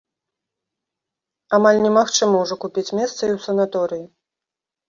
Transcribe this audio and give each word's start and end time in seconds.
Амаль 1.59 1.83
немагчыма 1.85 2.35
ўжо 2.47 2.55
купіць 2.65 2.87
месца 2.99 3.15
і 3.25 3.29
ў 3.29 3.39
санаторыі. 3.47 4.05